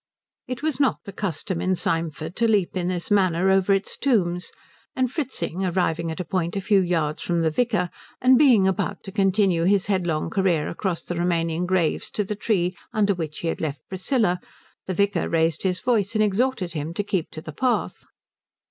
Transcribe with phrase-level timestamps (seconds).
[0.47, 4.51] It was not the custom in Symford to leap in this manner over its tombs;
[4.95, 9.03] and Fritzing arriving at a point a few yards from the vicar, and being about
[9.03, 13.47] to continue his headlong career across the remaining graves to the tree under which he
[13.47, 14.39] had left Priscilla,
[14.87, 18.03] the vicar raised his voice and exhorted him to keep to the path.